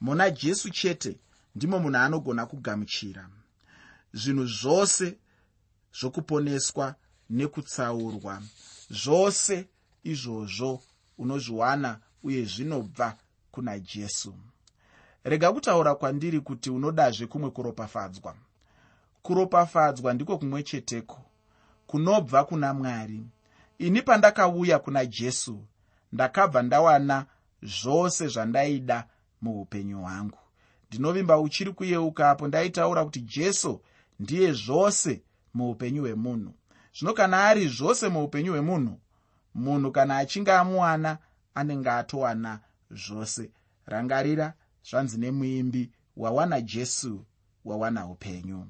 Muna 0.00 0.30
jesu 0.30 0.70
chete 0.70 1.18
ndimo 1.54 1.78
munhu 1.78 1.98
anogona 1.98 2.46
kugamuchira. 2.46 3.28
Zvinhu 4.12 4.46
zvose 4.46 5.18
zvokuponeswa 6.00 6.94
nekutsaurwa 7.30 8.42
zvose 8.90 9.68
izvozvo 10.04 10.82
unozviwana 11.18 12.00
uye 12.22 12.44
zvinobva 12.44 13.16
kuna 13.50 13.78
jesu. 13.78 14.34
Rega 15.24 15.52
kutaura 15.52 15.94
kwandiri 15.94 16.40
kuti 16.40 16.70
unodazve 16.70 17.26
kumwe 17.26 17.50
kuropafadzwa. 17.50 18.34
Kuropafadzwa 19.22 20.14
ndiko 20.14 20.38
kumwe 20.38 20.62
cheteko 20.62 21.18
kunobva 21.86 22.44
kuna 22.44 22.74
mwari. 22.74 23.26
Ini 23.78 24.02
pandakauya 24.02 24.78
kuna 24.78 25.06
jesu 25.06 25.64
ndakabva 26.12 26.62
ndawana 26.62 27.26
zvose 27.62 28.28
zvandaida 28.28 29.08
muupenyu 29.42 29.98
hwangu. 30.00 30.38
Ndinovimba 30.88 31.38
uchiri 31.40 31.72
kuyeuka 31.72 32.30
apo 32.30 32.48
ndaitaura 32.48 33.04
kuti 33.04 33.20
jesu 33.20 33.80
ndiye 34.20 34.52
zvose 34.52 35.22
muupenyu 35.54 36.02
hwemunhu. 36.02 36.54
Zvino 36.98 37.12
kana 37.14 37.44
ari 37.44 37.68
zvose 37.68 38.08
muupenyu 38.08 38.52
hwemunhu 38.52 39.00
munhu 39.54 39.92
kana 39.92 40.16
achinge 40.16 40.52
amuwana 40.52 41.18
anenge 41.54 41.90
atowana 41.90 42.60
zvose. 42.90 43.50
Rangarira 43.86 44.54
zvanzi 44.90 45.18
nemuimbi 45.18 45.90
wawana 46.16 46.60
jesu 46.60 47.24
wawana 47.64 48.06
upenyu. 48.06 48.66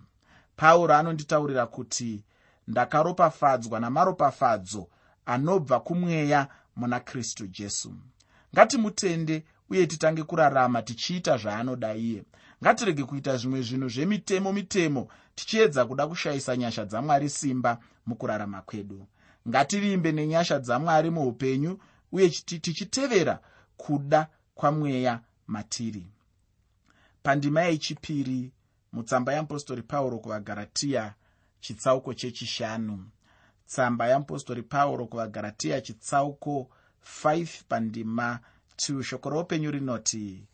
Pauro 0.57 0.95
anonditaurira 0.95 1.67
kuti 1.67 2.25
ndakaropafadzwa 2.69 3.81
namaropafadzo 3.81 4.89
anobva 5.27 5.81
kumweya 5.81 6.49
muna 6.77 7.01
kristu 7.01 7.47
jesu. 7.47 7.95
Ngatimutende 8.55 9.45
uye 9.71 9.87
titange 9.87 10.23
kurarama 10.23 10.83
tichiita 10.83 11.37
zvaanoda 11.37 11.95
iye. 11.95 12.25
Ngatirege 12.63 13.05
kuita 13.05 13.37
zvimwe 13.37 13.63
zvinhu 13.63 13.89
zvemitemo 13.89 14.53
mitemo 14.53 15.09
tichiedza 15.35 15.85
kuda 15.85 16.07
kushayisa 16.07 16.57
nyasha 16.57 16.85
dzamwari 16.85 17.29
simba 17.29 17.79
mukurarama 18.07 18.63
kwedu 18.63 19.07
ngativimbe 19.51 20.13
nenyasha 20.13 20.59
dzamwari 20.59 21.11
muupenyu 21.11 21.73
uye 22.13 22.29
tichitevera 22.29 23.35
kuda 23.77 24.29
kwamweya 24.55 25.21
matiri. 25.47 26.07
Pandima 27.23 27.61
yechipiri 27.63 28.53
mutsamba 28.93 29.33
yeapostori 29.33 29.83
pauro 29.83 30.19
kuvagaratiya 30.19 31.15
chitsauko 31.61 32.15
chechishanu. 32.15 32.97
Tsamba 33.67 34.07
yeapostori 34.09 34.63
pauro 34.63 35.07
kuvagaratiya 35.07 35.81
chitsauko 35.81 36.71
5 37.25 37.47
pandima 37.69 38.41
2 38.77 39.03
shoko 39.03 39.31
roupenyu 39.31 39.71
rinoti 39.71 40.47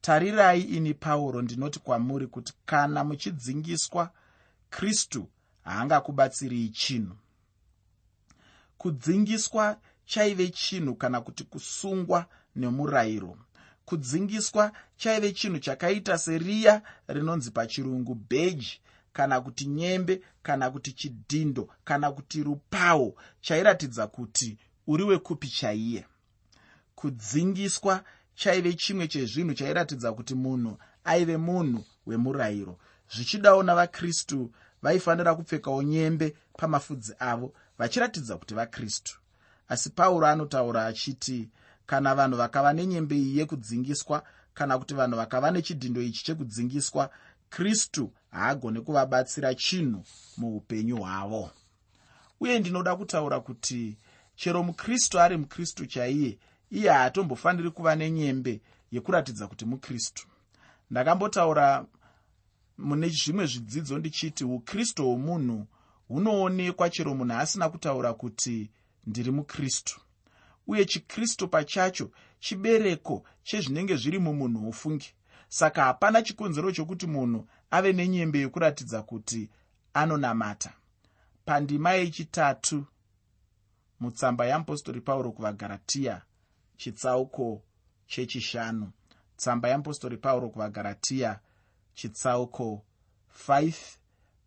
tarirai 0.00 0.60
ini 0.62 0.94
pauro 0.94 1.42
ndinoti 1.42 1.78
kwamuri 1.78 2.26
kuti 2.26 2.52
kana 2.66 3.04
muchidzingiswa 3.04 4.10
kristu 4.70 5.28
haangakubatsirii 5.64 6.68
chinhu 6.68 7.16
kudzingiswa 8.82 9.76
chaive 10.04 10.48
chinhu 10.48 10.94
kana 10.94 11.20
kuti 11.20 11.44
kusungwa 11.44 12.26
nemurayiro. 12.56 13.38
Kudzingiswa 13.84 14.72
chaive 14.96 15.32
chinhu 15.32 15.58
chakaita 15.58 16.18
seriya 16.18 16.82
rinonzi 17.08 17.50
pachirungu 17.50 18.14
bheji 18.14 18.80
kana 19.12 19.40
kuti 19.40 19.66
nyembe 19.66 20.22
kana 20.42 20.70
kuti 20.70 20.92
chidhindo 20.92 21.68
kana 21.84 22.12
kuti 22.12 22.42
rupawo 22.42 23.14
chairatidza 23.40 24.06
kuti 24.06 24.58
uri 24.86 25.04
wekupi 25.04 25.48
chaiye. 25.48 26.06
Kudzingiswa 26.94 28.04
chaive 28.34 28.72
chimwe 28.74 29.08
chezvinhu 29.08 29.54
chairatidza 29.54 30.12
kuti 30.12 30.34
munhu 30.34 30.78
aive 31.04 31.36
munhu 31.36 31.84
wemurayiro. 32.06 32.78
Zvichidawo 33.14 33.62
navakristu 33.62 34.50
vaifanira 34.82 35.34
kupfekawo 35.34 35.82
nyembe 35.82 36.36
pamafudzi 36.58 37.14
avo 37.18 37.54
vachiratidza 37.78 38.36
kuti 38.36 38.54
vakristu. 38.54 39.18
Asi 39.68 39.90
pauro 39.90 40.26
anotaura 40.26 40.86
achiti 40.86 41.48
kana 41.86 42.14
vanhu 42.14 42.36
vakava 42.36 42.72
nenyembe 42.72 43.16
iyi 43.16 43.38
yekudzingiswa 43.38 44.22
kana 44.54 44.78
kuti 44.78 44.94
vanhu 44.94 45.16
vakava 45.16 45.50
nechidhindo 45.50 46.02
ichi 46.02 46.24
chekudzingiswa 46.24 47.10
kristu 47.50 48.12
haagone 48.30 48.80
kuvabatsira 48.80 49.54
chinhu 49.54 50.04
muupenyu 50.36 50.96
hwavo. 50.96 51.50
Uye 52.40 52.58
ndinoda 52.58 52.96
kutaura 52.96 53.40
kuti 53.40 53.96
chero 54.36 54.62
mukristu 54.62 55.20
ari 55.20 55.36
mukristu 55.36 55.86
chaiye 55.86 56.38
iye 56.70 56.90
haatombofaniri 56.90 57.70
kuva 57.70 57.96
nenyembe 57.96 58.60
yekuratidza 58.92 59.46
kuti 59.46 59.64
mukristu. 59.64 60.26
Ndakambotaura 60.90 61.86
mune 62.78 63.08
zvimwe 63.08 63.46
zvidzidzo 63.46 63.98
ndichiti 63.98 64.44
ukristu 64.44 65.02
hwomunhu 65.04 65.66
hunoonekwa 66.12 66.90
chero 66.90 67.14
munhu 67.14 67.34
asina 67.34 67.68
kutaura 67.68 68.14
kuti 68.14 68.70
ndiri 69.06 69.30
mukristu. 69.30 70.00
Uye 70.66 70.84
chikristu 70.84 71.48
pachacho 71.48 72.10
chibereko 72.40 73.24
chezvinenge 73.42 73.96
zviri 73.96 74.18
mumunhu 74.18 74.68
ufungi. 74.68 75.14
Saka 75.48 75.84
hapana 75.84 76.22
chikonzero 76.22 76.72
chokuti 76.72 77.06
munhu 77.06 77.48
ave 77.70 77.92
nenyembe 77.92 78.38
yekuratidza 78.38 79.02
kuti 79.02 79.50
anonamata. 79.94 80.72
Pandima 81.44 81.92
yechitatu 81.92 82.86
mutsamba 84.00 84.46
yeapostori 84.46 85.00
pauro 85.00 85.32
kuvagaratiya 85.32 86.22
chitsauko 86.76 87.62
chechishanu. 88.06 88.92
Tsamba 89.36 89.68
yeapostori 89.68 90.16
pauro 90.16 90.48
kuvagaratiya 90.50 91.40
chitsauko 91.94 92.84
5 93.48 93.74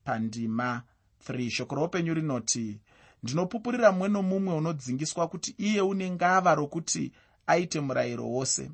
pandima 0.03 0.83
3 1.29 1.49
shoko 1.49 1.75
roupenyu 1.75 2.13
rinoti 2.13 2.79
ndinopupurira 3.23 3.91
mumwe 3.91 4.07
nomumwe 4.09 4.53
unodzingiswa 4.53 5.27
kuti 5.27 5.55
iye 5.57 5.81
une 5.81 6.11
ngava 6.11 6.55
rokuti 6.55 7.11
aite 7.47 7.79
murayiro 7.79 8.25
wose. 8.29 8.71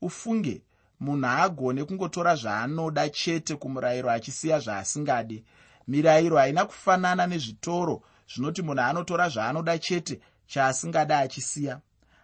Ufunge 0.00 0.62
munhu 1.00 1.26
haagone 1.26 1.84
kungotora 1.84 2.36
zvaanoda 2.36 3.08
chete 3.08 3.56
kumurayiro 3.56 4.10
achisiya 4.10 4.58
zvaasingade 4.60 5.44
mirayiro 5.88 6.36
haina 6.36 6.64
kufanana 6.64 7.26
nezvitoro 7.26 8.02
zvinoti 8.30 8.62
munhu 8.62 8.82
anotora 8.82 9.28
zvaanoda 9.28 9.78
chete 9.78 10.20
chaasingada 10.46 11.18
achisiya. 11.18 11.80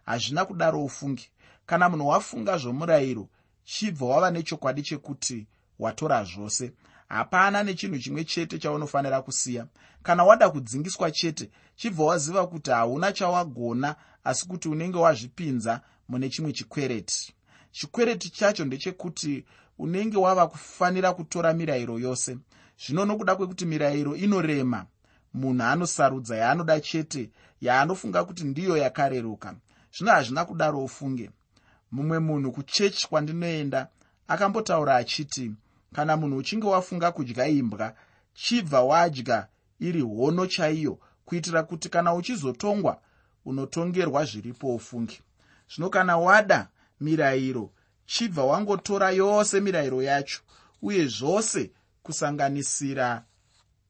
Hazvina 0.06 0.44
kudaro 0.44 0.84
ufunge 0.84 1.30
kana 1.66 1.88
munhu 1.88 2.08
wafunga 2.08 2.58
zvomurayiro 2.58 3.28
chibva 3.64 4.06
wava 4.06 4.30
nechokwadi 4.30 4.82
chekuti 4.82 5.46
watora 5.78 6.24
zvose 6.24 6.72
hapana 7.10 7.62
nechinhu 7.62 7.98
chimwe 7.98 8.24
chete 8.24 8.58
chaunofanira 8.58 9.22
kusiya. 9.22 9.66
Kana 10.02 10.24
wada 10.24 10.50
kudzingiswa 10.50 11.10
chete 11.10 11.50
chibva 11.76 12.04
waziva 12.04 12.46
kuti 12.46 12.70
hauna 12.70 13.12
chawagona 13.12 13.96
asi 14.24 14.48
kuti 14.48 14.68
unenge 14.68 14.98
wazvipinza 14.98 15.80
mune 16.08 16.28
chimwe 16.28 16.52
chikwereti. 16.52 17.34
Chikwereti 17.72 18.30
chacho 18.30 18.64
ndechekuti 18.64 19.44
unenge 19.78 20.16
wava 20.16 20.46
kufanira 20.46 21.12
kutora 21.12 21.52
mirayiro 21.52 21.98
yose. 21.98 22.38
Zvino 22.86 23.04
nokuda 23.04 23.36
kwekuti 23.36 23.66
mirayiro 23.66 24.16
inorema 24.16 24.86
munhu 25.34 25.62
anosarudza 25.62 26.36
yaanoda 26.36 26.80
chete 26.80 27.30
yaanofunga 27.60 28.24
kuti 28.24 28.44
ndiyo 28.44 28.76
yakareruka. 28.76 29.54
Zvino 29.96 30.12
hazvina 30.12 30.44
kudaro 30.44 30.84
ufunge. 30.84 31.30
Mumwe 31.92 32.18
munhu 32.18 32.52
kuchechi 32.52 33.08
kwandinoenda 33.08 33.88
akambotaura 34.28 34.96
achiti 34.96 35.52
kana 35.94 36.16
munhu 36.16 36.36
uchinge 36.36 36.66
wafunga 36.66 37.12
kudya 37.12 37.46
imbwa 37.46 37.94
chibva 38.34 38.82
wadya 38.82 39.48
iri 39.80 40.00
hono 40.00 40.46
chaiyo 40.46 40.98
kuitira 41.24 41.62
kuti 41.62 41.88
kana 41.88 42.14
uchizotongwa 42.14 43.00
unotongerwa 43.44 44.24
zviripo 44.24 44.74
ufunge. 44.74 45.20
Zvino 45.74 45.90
kana 45.90 46.16
wada 46.18 46.68
mirayiro 47.00 47.70
chibva 48.06 48.44
wangotora 48.44 49.10
yose 49.10 49.60
mirayiro 49.60 50.02
yacho 50.02 50.40
uye 50.82 51.06
zvose 51.06 51.70
kusanganisira 52.02 53.24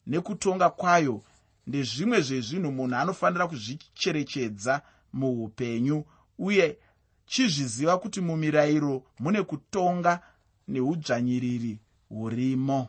nekutonga 0.07 0.71
kwayo 0.71 1.23
ndezvimwe 1.67 2.21
zvezvinhu 2.21 2.73
munhu 2.73 2.97
anofanira 2.97 3.47
kuzvicherechedza 3.47 4.83
muupenyu 5.13 6.05
uye 6.39 6.79
chizviziva 7.27 7.99
kuti 7.99 8.21
mumirayiro 8.21 9.03
mune 9.19 9.43
kutonga 9.43 10.21
neudzvanyiriri 10.69 11.79
hurimo 12.11 12.89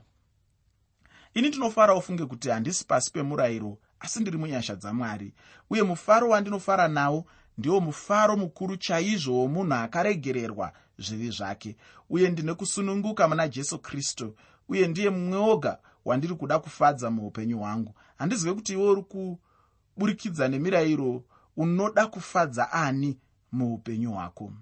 ini 1.33 1.47
ndinofara 1.47 1.95
ufunge 1.95 2.25
kuti 2.25 2.49
handisi 2.49 2.85
pasi 2.85 3.11
pemurayiro 3.11 3.77
asi 3.99 4.19
ndiri 4.19 4.37
munyasha 4.37 4.75
dzamwari. 4.75 5.33
Uye 5.69 5.83
mufaro 5.83 6.29
wandinofara 6.29 6.87
nawo 6.87 7.25
ndiwo 7.57 7.79
mufaro 7.81 8.37
mukuru 8.37 8.77
chaizvo 8.77 9.33
womunhu 9.39 9.73
akaregererwa 9.73 10.73
zvivi 10.97 11.29
zvake. 11.29 11.75
Uye 12.09 12.29
ndine 12.29 12.53
kusununguka 12.53 13.27
muna 13.27 13.47
jesu 13.47 13.79
kristu 13.79 14.35
uye 14.69 14.87
ndiye 14.87 15.09
mumwe 15.09 15.37
woga 15.37 15.77
wandiri 16.05 16.35
kuda 16.35 16.59
kufadza 16.59 17.11
muupenyu 17.11 17.57
hwangu. 17.59 17.95
Handizive 18.17 18.53
kuti 18.53 18.73
iwe 18.73 18.89
uri 18.89 19.03
kuburikidza 19.03 20.47
nemirayiro 20.47 21.23
unoda 21.57 22.07
kufadza 22.07 22.71
ani 22.71 23.17
muupenyu 23.51 24.11
hwako? 24.11 24.53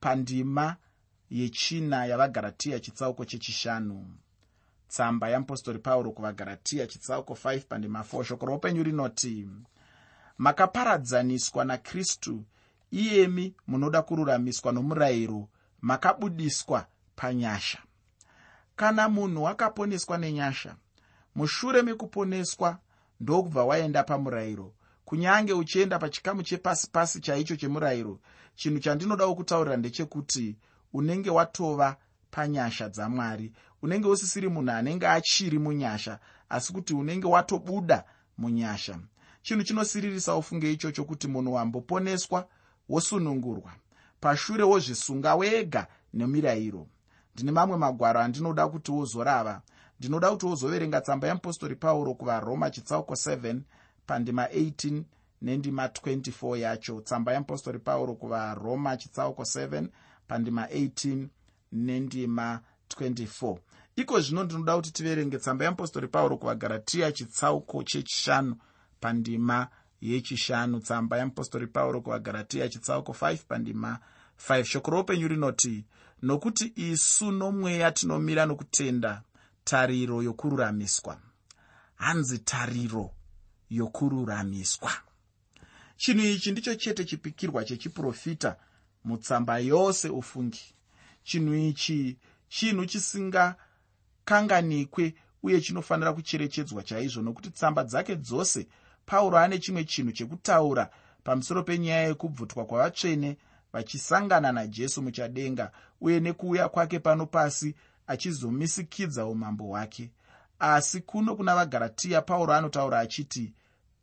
Pandima 0.00 0.76
yechina 1.30 2.06
yavagaratiya 2.06 2.80
chitsauko 2.80 3.24
chechishanu. 3.24 4.06
Tsamba 4.88 5.28
yeapostori 5.28 5.78
pauro 5.78 6.10
kuvagaratiya 6.12 6.86
chitsauko 6.86 7.34
5 7.34 7.60
pandima 7.68 8.00
4 8.00 8.24
shoko 8.24 8.46
roupenyu 8.46 8.82
rinoti 8.82 9.48
makaparadzaniswa 10.38 11.64
nakristu 11.64 12.44
iyemi 12.90 13.54
munoda 13.66 14.02
kururamiswa 14.02 14.72
nomurayiro 14.72 15.48
makabudiswa 15.80 16.86
panyasha. 17.16 17.78
Kana 18.76 19.08
munhu 19.08 19.48
akaponeswa 19.48 20.18
nenyasha 20.18 20.76
mushure 21.34 21.82
mekuponeswa 21.82 22.78
ndokubva 23.20 23.64
waenda 23.64 24.02
pamurayiro. 24.02 24.74
Kunyange 25.04 25.52
uchienda 25.52 25.98
pachikamu 25.98 26.42
chepasi 26.42 26.90
pasi 26.90 27.20
chaicho 27.20 27.56
chemurayiro 27.56 28.20
chinhu 28.54 28.78
chandinodawo 28.78 29.34
kutaurira 29.34 29.76
ndechekuti 29.76 30.56
unenge 30.92 31.30
watova 31.30 31.96
panyasha 32.30 32.88
dzamwari 32.88 33.52
unenge 33.82 34.08
usisiri 34.08 34.48
munhu 34.48 34.70
anenge 34.70 35.06
achiri 35.08 35.58
munyasha 35.58 36.18
asi 36.48 36.72
kuti 36.72 36.94
unenge 36.94 37.26
watobuda 37.26 38.04
munyasha. 38.38 38.98
Chinhu 39.42 39.62
chinosiririswa 39.64 40.36
ufunge 40.36 40.72
ichocho 40.72 41.04
kuti 41.04 41.28
munhu 41.28 41.52
wamboponeswa 41.52 42.48
wosunungurwa 42.88 43.72
pashure 44.20 44.64
wozvisunga 44.64 45.34
wega 45.34 45.86
nemirayiro. 46.14 46.86
Ndine 47.34 47.52
mamwe 47.52 47.76
magwaro 47.76 48.20
andinoda 48.20 48.68
kuti 48.68 48.90
wozorava 48.92 49.62
ndinoda 49.98 50.30
kuti 50.30 50.46
wozoverenga 50.46 51.00
tsamba 51.00 51.26
yeapostori 51.28 51.76
pauro 51.76 52.14
kuvaroma 52.14 52.70
chitsauko 52.70 53.14
7 53.14 53.60
pandima 54.06 54.46
18 54.46 55.02
nendima 55.42 55.86
24 55.86 56.56
yacho. 56.56 57.00
Tsamba 57.00 57.32
yeapostori 57.32 57.78
pauro 57.78 58.14
kuvaroma 58.14 58.96
chitsauko 58.96 59.42
7 59.42 59.88
pandima 60.30 60.66
18 60.66 61.26
nendima 61.72 62.60
24 62.88 63.58
iko 63.96 64.20
zvino 64.20 64.44
ndinoda 64.44 64.76
kuti 64.76 64.92
tiverenge 64.92 65.38
tsamba 65.38 65.64
yeapostori 65.64 66.08
pauro 66.08 66.36
kuvagaratiya 66.36 67.12
chitsauko 67.12 67.82
chechishanu 67.82 68.56
pandima 69.00 69.68
yechishanu. 70.00 70.80
Tsamba 70.80 71.16
yeapostori 71.16 71.66
pauro 71.66 72.00
kuvagaratiya 72.00 72.68
chitsauko 72.68 73.12
5 73.12 73.38
pandima 73.48 73.98
5 74.48 74.64
shoko 74.64 74.90
roupenyu 74.90 75.28
rinoti 75.28 75.84
nokuti 76.22 76.72
isu 76.76 77.32
nomweya 77.32 77.92
tinomira 77.92 78.46
nokutenda 78.46 79.22
tariro 79.64 80.22
yokururamiswa. 80.22 81.20
Hanzi 81.94 82.38
tariro 82.38 83.10
yokururamiswa? 83.70 84.92
Chinhu 85.96 86.24
ichi 86.24 86.52
ndicho 86.52 86.74
chete 86.74 87.04
chipikirwa 87.04 87.64
chechiprofita 87.64 88.56
mutsamba 89.04 89.58
yose 89.58 90.08
ufungi. 90.08 90.74
Chinhu 91.24 91.54
ichi 91.54 92.16
chinhu 92.48 92.86
chisingakanganikwe 92.86 95.14
uye 95.42 95.60
chinofanira 95.60 96.12
kucherechedzwa 96.12 96.82
chaizvo 96.82 97.22
nokuti 97.22 97.50
tsamba 97.50 97.84
dzake 97.84 98.16
dzose 98.16 98.66
pauro 99.06 99.38
ane 99.38 99.58
chimwe 99.58 99.84
chinhu 99.84 100.12
chekutaura 100.12 100.90
pamusoro 101.24 101.62
penyaya 101.62 102.08
yekubvutwa 102.08 102.64
kwavatsvene 102.64 103.36
vachisangana 103.72 104.52
najesu 104.52 105.02
muchadenga 105.02 105.72
uye 106.00 106.20
nekuuya 106.20 106.68
kwake 106.68 106.98
pano 106.98 107.26
pasi 107.26 107.74
achizomisikidza 108.06 109.26
umambo 109.26 109.64
hwake. 109.64 110.10
Asi 110.58 111.00
kuno 111.00 111.36
kuna 111.36 111.54
vagaratiya 111.54 112.22
pauro 112.22 112.52
anotaura 112.54 112.98
achiti 112.98 113.52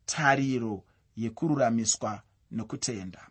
tariro 0.05 0.83
yekururamiswa 1.17 2.21
nokutenda 2.51 3.27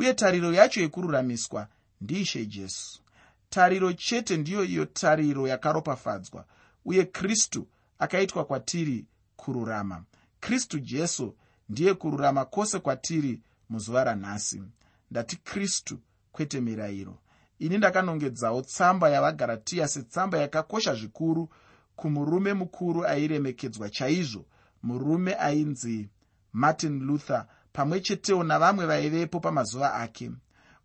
uye 0.00 0.14
tariro 0.14 0.52
yacho 0.52 0.80
yekururamiswa 0.80 1.68
ndiishe 2.00 2.46
jesu. 2.46 3.00
Tariro 3.48 3.92
chete 3.92 4.36
ndiyo 4.36 4.64
iyo 4.64 4.84
tariro 4.84 5.48
yakaropafadzwa 5.48 6.44
uye 6.84 7.04
kristu 7.04 7.66
akaitwa 7.98 8.44
kwatiri 8.44 9.06
kururama. 9.36 10.04
Kristu 10.40 10.78
jesu 10.78 11.34
ndiye 11.68 11.94
kururama 11.94 12.44
kwose 12.44 12.78
kwatiri 12.78 13.40
muzuva 13.68 14.04
ranhasi. 14.04 14.62
Ndati 15.10 15.36
kristu 15.36 15.98
kwete 16.32 16.60
mirayiro. 16.60 17.18
Ini 17.58 17.78
ndakanongedzawo 17.78 18.62
tsamba 18.62 19.10
yavagaratiya 19.10 19.88
setsamba 19.88 20.38
yakakosha 20.38 20.94
zvikuru 20.94 21.48
kumurume 21.96 22.52
mukuru 22.54 23.04
airemekedzwa 23.06 23.90
chaizvo 23.90 24.44
murume 24.82 25.34
ainzi 25.34 26.08
martin 26.52 27.00
luther 27.00 27.46
pamwe 27.76 28.00
chetewo 28.00 28.44
navamwe 28.44 28.86
vaivepo 28.86 29.40
pamazuva 29.40 29.94
ake. 29.94 30.30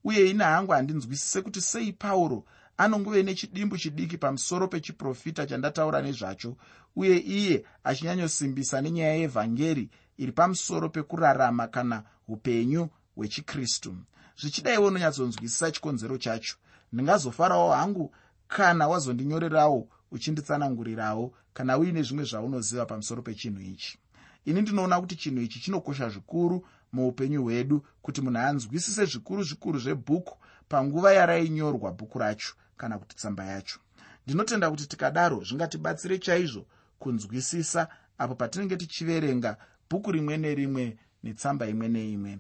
Uye 0.04 0.30
ina 0.30 0.45
hangu 0.45 0.71
handinzwisise 0.71 1.41
kuti 1.41 1.62
sei 1.62 1.93
pauro 1.93 2.45
anongove 2.77 3.23
nechidimbu 3.23 3.77
chidiki 3.77 4.17
pamusoro 4.17 4.67
pechiprofita 4.67 5.45
chandataura 5.45 6.01
nezvacho 6.01 6.58
uye 6.95 7.17
iye 7.17 7.65
achinyanyosimbisa 7.84 8.82
nenyaya 8.82 9.15
yevhangeri 9.15 9.89
iri 10.17 10.32
pamusoro 10.32 10.89
pekurarama 10.89 11.67
kana 11.67 12.04
upenyu 12.27 12.89
hwechikristu. 13.15 13.95
Zvichidaiwo 14.39 14.88
unonyatsonzwisisa 14.88 15.71
chikonzero 15.71 16.17
chacho. 16.17 16.56
Ndingazofarawo 16.93 17.71
hangu 17.71 18.15
kana 18.47 18.88
wazondinyorerawo 18.88 19.88
uchinditsanangurirawo 20.12 21.34
kana 21.54 21.77
uine 21.77 22.04
zvimwe 22.04 22.25
zvaunoziva 22.25 22.86
pamusoro 22.86 23.21
pechinhu 23.21 23.62
ichi. 23.62 23.97
Ini 24.45 24.62
ndinoona 24.62 25.01
kuti 25.01 25.15
chinhu 25.15 25.41
ichi 25.41 25.60
chinokosha 25.60 26.10
zvikuru 26.10 26.65
muupenyu 26.93 27.43
hwedu 27.43 27.86
kuti 28.01 28.21
munhu 28.21 28.39
anzwisise 28.39 29.06
zvikuru 29.06 29.43
zvikuru 29.43 29.80
zvebhuku 29.80 30.38
panguva 30.69 31.13
yarainyorwa 31.13 31.91
bhuku 31.91 32.19
racho 32.19 32.54
kana 32.77 32.99
kuti 32.99 33.15
tsamba 33.15 33.43
yacho. 33.45 33.80
Ndinotenda 34.25 34.71
kuti 34.71 34.88
tikadaro 34.88 35.43
zvingatibatsire 35.43 36.17
chaizvo 36.17 36.65
kunzwisisa 36.99 37.88
apo 38.17 38.36
patinenge 38.36 38.77
tichiverenga 38.77 39.58
bhuku 39.89 40.12
rimwe 40.12 40.38
nerimwe 40.38 40.97
netsamba 41.23 41.67
imwe 41.67 41.88
neimwe. 41.88 42.39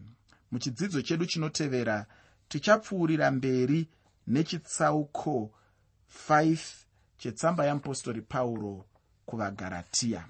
Muchidzidzo 0.51 1.01
chedu 1.01 1.25
chinotevera 1.25 2.05
tichapfuurira 2.49 3.31
mberi 3.31 3.89
nechitsauko 4.27 5.51
5 6.29 6.57
chetsamba 7.17 7.65
yeapostori 7.65 8.21
pauro 8.21 8.85
kuvagaratiya 9.25 10.25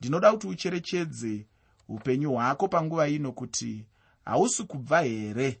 ndinoda 0.00 0.32
kuti 0.32 0.46
ucherechedze 0.46 1.46
upenyu 1.88 2.32
hwako 2.32 2.68
panguva 2.68 3.08
ino 3.08 3.32
kuti 3.32 3.84
hausi 4.24 4.64
kubva 4.64 5.00
here 5.00 5.60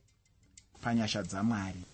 panyasha 0.80 1.22
dzamwari 1.22 1.84